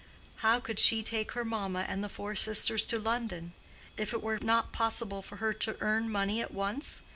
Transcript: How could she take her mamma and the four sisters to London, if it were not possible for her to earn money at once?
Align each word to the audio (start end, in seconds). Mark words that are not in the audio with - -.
How 0.37 0.59
could 0.59 0.79
she 0.79 1.03
take 1.03 1.33
her 1.33 1.45
mamma 1.45 1.85
and 1.87 2.03
the 2.03 2.09
four 2.09 2.35
sisters 2.35 2.87
to 2.87 2.97
London, 2.97 3.53
if 3.97 4.13
it 4.13 4.23
were 4.23 4.39
not 4.41 4.71
possible 4.71 5.21
for 5.21 5.35
her 5.35 5.53
to 5.53 5.77
earn 5.79 6.09
money 6.11 6.41
at 6.41 6.51
once? 6.51 7.01